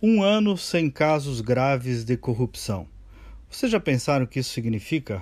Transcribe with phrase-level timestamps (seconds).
[0.00, 2.86] Um ano sem casos graves de corrupção.
[3.50, 5.20] Vocês já pensaram o que isso significa?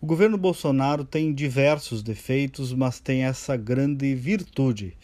[0.00, 4.96] O governo Bolsonaro tem diversos defeitos, mas tem essa grande virtude.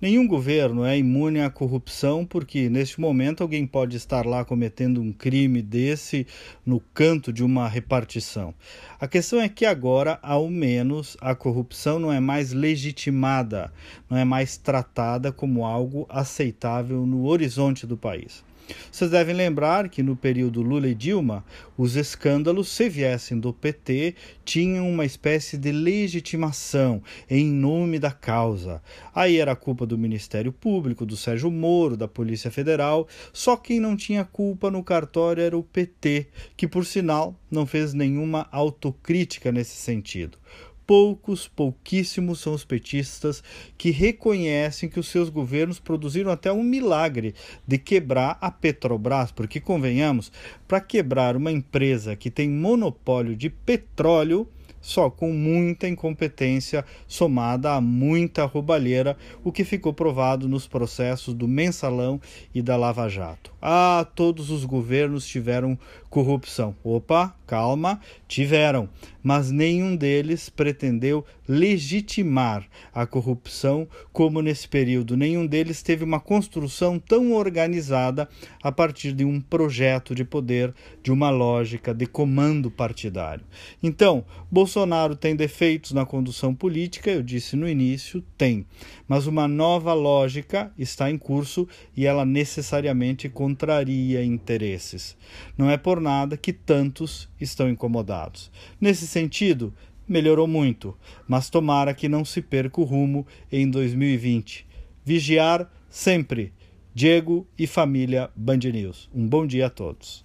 [0.00, 5.12] Nenhum governo é imune à corrupção, porque neste momento alguém pode estar lá cometendo um
[5.12, 6.26] crime desse
[6.64, 8.54] no canto de uma repartição.
[8.98, 13.70] A questão é que agora, ao menos, a corrupção não é mais legitimada,
[14.08, 18.42] não é mais tratada como algo aceitável no horizonte do país.
[18.90, 21.44] Vocês devem lembrar que no período Lula e Dilma,
[21.76, 28.82] os escândalos, se viessem do PT, tinham uma espécie de legitimação em nome da causa.
[29.14, 33.08] Aí era culpa do Ministério Público, do Sérgio Moro, da Polícia Federal.
[33.32, 37.92] Só quem não tinha culpa no cartório era o PT, que por sinal não fez
[37.94, 40.38] nenhuma autocrítica nesse sentido
[40.86, 43.42] poucos, pouquíssimos são os petistas
[43.76, 47.34] que reconhecem que os seus governos produziram até um milagre
[47.66, 50.30] de quebrar a Petrobras, porque convenhamos,
[50.68, 54.48] para quebrar uma empresa que tem monopólio de petróleo,
[54.84, 61.48] só com muita incompetência somada a muita roubalheira, o que ficou provado nos processos do
[61.48, 62.20] Mensalão
[62.54, 63.50] e da Lava Jato.
[63.62, 65.78] Ah, todos os governos tiveram
[66.10, 66.76] corrupção.
[66.84, 68.88] Opa, calma, tiveram,
[69.22, 75.16] mas nenhum deles pretendeu legitimar a corrupção como nesse período.
[75.16, 78.28] Nenhum deles teve uma construção tão organizada
[78.62, 83.44] a partir de um projeto de poder, de uma lógica de comando partidário.
[83.82, 84.73] Então, Bolsonaro
[85.20, 88.66] tem defeitos na condução política, eu disse no início, tem,
[89.06, 95.16] mas uma nova lógica está em curso e ela necessariamente contraria interesses.
[95.56, 98.50] Não é por nada que tantos estão incomodados.
[98.80, 99.72] Nesse sentido,
[100.08, 100.96] melhorou muito,
[101.28, 104.66] mas tomara que não se perca o rumo em 2020.
[105.04, 106.52] Vigiar sempre.
[106.94, 109.10] Diego e família Band News.
[109.12, 110.24] Um bom dia a todos.